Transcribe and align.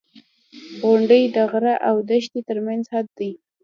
•غونډۍ 0.83 1.23
د 1.35 1.37
غره 1.51 1.75
او 1.87 1.95
دښتې 2.09 2.41
ترمنځ 2.49 2.83
حد 2.93 3.07
دی. 3.19 3.31